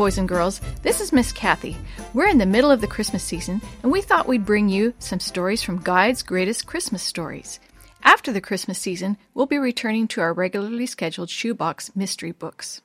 [0.00, 0.62] boys and girls.
[0.80, 1.76] This is Miss Kathy.
[2.14, 5.20] We're in the middle of the Christmas season, and we thought we'd bring you some
[5.20, 7.60] stories from Guide's Greatest Christmas Stories.
[8.02, 12.80] After the Christmas season, we'll be returning to our regularly scheduled shoebox mystery books.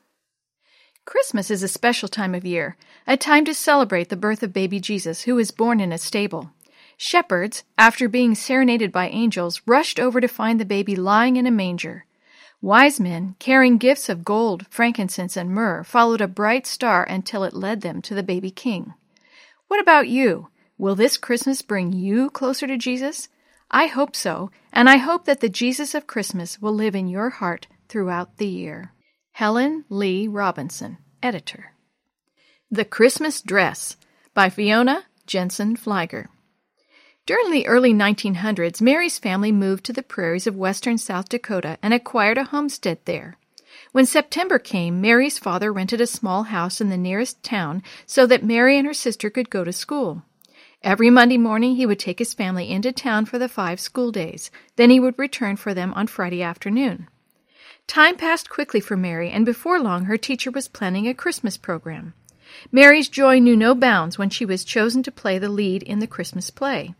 [1.06, 2.76] Christmas is a special time of year,
[3.08, 6.52] a time to celebrate the birth of baby Jesus, who was born in a stable.
[6.98, 11.52] Shepherds, after being serenaded by angels, rushed over to find the baby lying in a
[11.52, 12.04] manger.
[12.62, 17.54] Wise men, carrying gifts of gold, frankincense, and myrrh, followed a bright star until it
[17.54, 18.94] led them to the baby king.
[19.68, 20.50] What about you?
[20.78, 23.30] Will this Christmas bring you closer to Jesus?
[23.72, 27.30] I hope so, and I hope that the Jesus of Christmas will live in your
[27.30, 28.94] heart throughout the year.
[29.32, 31.74] Helen Lee Robinson, Editor.
[32.72, 33.98] The Christmas Dress
[34.34, 36.28] by Fiona Jensen Fliger.
[37.28, 41.92] During the early 1900s, Mary's family moved to the prairies of western South Dakota and
[41.92, 43.36] acquired a homestead there.
[43.94, 48.44] When September came, Mary's father rented a small house in the nearest town so that
[48.44, 50.22] Mary and her sister could go to school.
[50.84, 54.52] Every Monday morning, he would take his family into town for the five school days.
[54.76, 57.08] Then he would return for them on Friday afternoon.
[57.88, 62.14] Time passed quickly for Mary, and before long her teacher was planning a Christmas program.
[62.72, 66.06] Mary's joy knew no bounds when she was chosen to play the lead in the
[66.06, 66.94] Christmas play.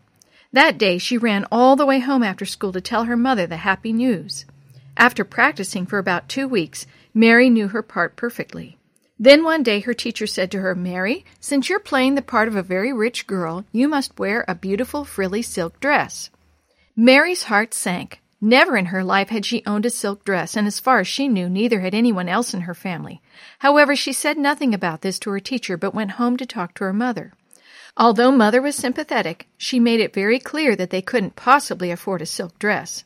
[0.56, 3.58] That day she ran all the way home after school to tell her mother the
[3.58, 4.46] happy news.
[4.96, 8.78] After practicing for about two weeks, Mary knew her part perfectly.
[9.18, 12.56] Then one day her teacher said to her, Mary, since you're playing the part of
[12.56, 16.30] a very rich girl, you must wear a beautiful frilly silk dress.
[16.96, 18.22] Mary's heart sank.
[18.40, 21.28] Never in her life had she owned a silk dress, and as far as she
[21.28, 23.20] knew, neither had anyone else in her family.
[23.58, 26.84] However, she said nothing about this to her teacher, but went home to talk to
[26.84, 27.34] her mother.
[27.98, 32.26] Although Mother was sympathetic, she made it very clear that they couldn't possibly afford a
[32.26, 33.04] silk dress.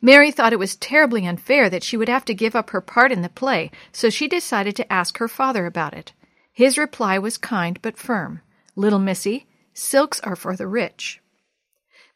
[0.00, 3.12] Mary thought it was terribly unfair that she would have to give up her part
[3.12, 6.12] in the play, so she decided to ask her father about it.
[6.52, 8.40] His reply was kind but firm.
[8.76, 11.20] Little missy, silks are for the rich.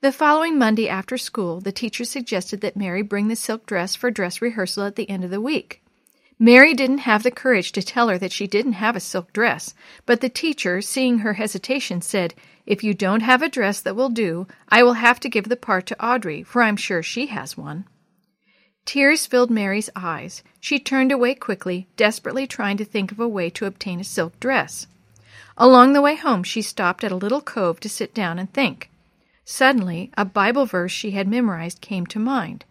[0.01, 4.11] The following Monday after school, the teacher suggested that Mary bring the silk dress for
[4.11, 5.84] dress rehearsal at the end of the week.
[6.39, 9.73] Mary didn't have the courage to tell her that she didn't have a silk dress,
[10.05, 12.35] but the teacher, seeing her hesitation, said,
[12.67, 15.57] If you don't have a dress that will do, I will have to give the
[15.57, 17.85] part to Audrey, for I'm sure she has one.
[18.85, 20.43] Tears filled Mary's eyes.
[20.61, 24.39] She turned away quickly, desperately trying to think of a way to obtain a silk
[24.41, 24.89] dress.
[25.57, 28.91] Along the way home, she stopped at a little cove to sit down and think.
[29.45, 32.65] Suddenly, a Bible verse she had memorized came to mind.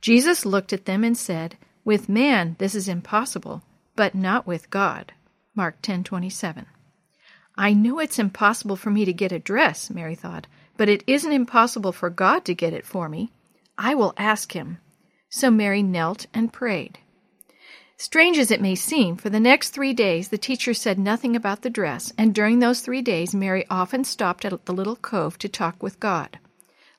[0.00, 1.56] Jesus looked at them and said,
[1.86, 3.62] with man this is impossible,
[3.94, 5.12] but not with God.
[5.54, 6.66] Mark 10:27.
[7.56, 11.32] I know it's impossible for me to get a dress, Mary thought, but it isn't
[11.32, 13.30] impossible for God to get it for me.
[13.78, 14.78] I will ask him.
[15.30, 16.98] So Mary knelt and prayed.
[17.96, 21.62] Strange as it may seem, for the next three days the teacher said nothing about
[21.62, 25.48] the dress, and during those three days Mary often stopped at the little cove to
[25.48, 26.40] talk with God.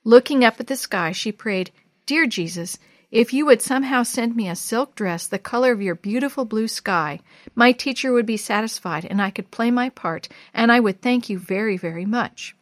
[0.05, 1.71] Looking up at the sky, she prayed,
[2.05, 2.79] Dear Jesus,
[3.11, 6.67] if you would somehow send me a silk dress the color of your beautiful blue
[6.67, 7.21] sky,
[7.55, 11.29] my teacher would be satisfied and I could play my part, and I would thank
[11.29, 12.53] you very, very much.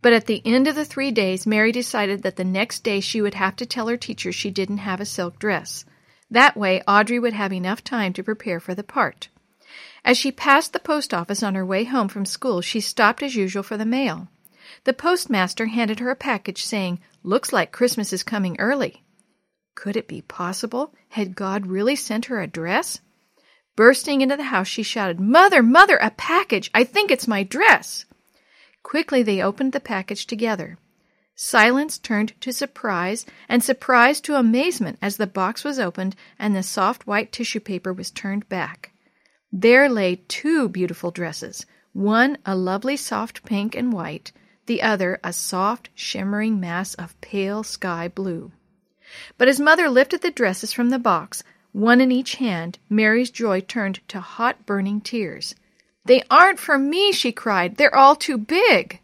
[0.00, 3.20] But at the end of the three days, Mary decided that the next day she
[3.20, 5.84] would have to tell her teacher she didn't have a silk dress.
[6.30, 9.28] That way, Audrey would have enough time to prepare for the part.
[10.02, 13.36] As she passed the post office on her way home from school, she stopped as
[13.36, 14.28] usual for the mail.
[14.84, 19.03] The postmaster handed her a package saying, Looks like Christmas is coming early.
[19.74, 20.94] Could it be possible?
[21.10, 23.00] Had God really sent her a dress?
[23.76, 26.70] Bursting into the house, she shouted, Mother, mother, a package!
[26.72, 28.04] I think it's my dress!
[28.84, 30.78] Quickly they opened the package together.
[31.34, 36.62] Silence turned to surprise, and surprise to amazement as the box was opened and the
[36.62, 38.92] soft white tissue paper was turned back.
[39.52, 44.30] There lay two beautiful dresses, one a lovely soft pink and white,
[44.66, 48.52] the other a soft, shimmering mass of pale sky blue.
[49.36, 51.42] But as mother lifted the dresses from the box,
[51.72, 55.54] one in each hand, Mary's joy turned to hot, burning tears.
[56.04, 57.76] They aren't for me, she cried.
[57.76, 59.00] They're all too big.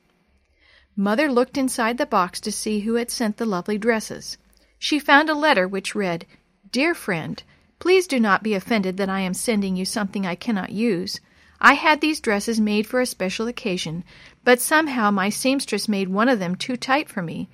[0.96, 4.38] Mother looked inside the box to see who had sent the lovely dresses.
[4.78, 6.26] She found a letter which read,
[6.70, 7.42] Dear friend,
[7.78, 11.20] please do not be offended that I am sending you something I cannot use.
[11.60, 14.04] I had these dresses made for a special occasion,
[14.44, 17.48] but somehow my seamstress made one of them too tight for me,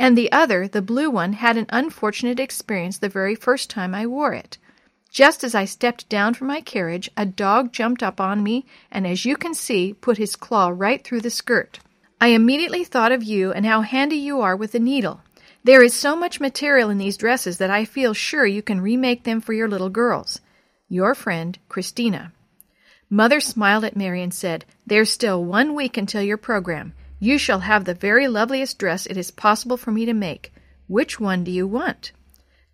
[0.00, 4.06] and the other, the blue one, had an unfortunate experience the very first time I
[4.06, 4.56] wore it.
[5.10, 9.06] Just as I stepped down from my carriage, a dog jumped up on me and,
[9.06, 11.80] as you can see, put his claw right through the skirt.
[12.18, 15.20] I immediately thought of you and how handy you are with the needle.
[15.64, 19.24] There is so much material in these dresses that I feel sure you can remake
[19.24, 20.40] them for your little girls.
[20.88, 22.32] Your friend, Christina.
[23.10, 26.94] Mother smiled at Mary and said, There's still one week until your program.
[27.22, 30.54] You shall have the very loveliest dress it is possible for me to make.
[30.88, 32.12] Which one do you want?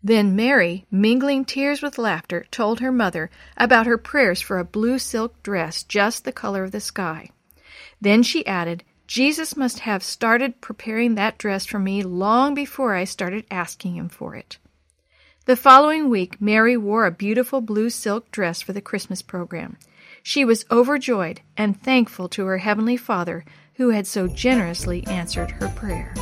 [0.04, 5.00] Then Mary, mingling tears with laughter, told her mother about her prayers for a blue
[5.00, 7.31] silk dress just the color of the sky.
[8.00, 13.02] Then she added, Jesus must have started preparing that dress for me long before I
[13.02, 14.58] started asking him for it.
[15.46, 19.76] The following week, Mary wore a beautiful blue silk dress for the Christmas program.
[20.22, 23.44] She was overjoyed and thankful to her Heavenly Father
[23.76, 26.14] who had so generously answered her prayer.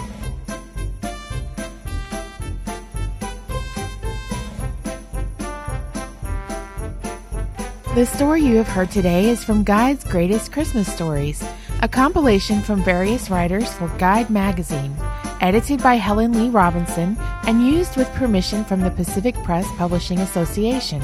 [7.94, 11.44] The story you have heard today is from Guide's Greatest Christmas Stories,
[11.80, 14.96] a compilation from various writers for Guide magazine,
[15.40, 17.16] edited by Helen Lee Robinson
[17.46, 21.00] and used with permission from the Pacific Press Publishing Association.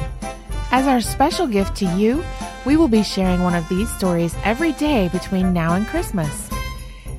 [0.73, 2.25] As our special gift to you,
[2.65, 6.49] we will be sharing one of these stories every day between now and Christmas.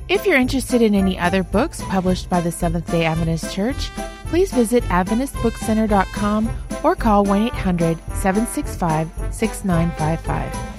[0.08, 3.90] If you're interested in any other books published by the Seventh day Adventist Church,
[4.26, 6.50] please visit AdventistBookCenter.com
[6.82, 10.72] or call 1 800 765 6955.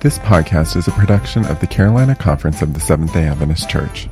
[0.00, 4.08] This podcast is a production of the Carolina Conference of the Seventh day Adventist Church.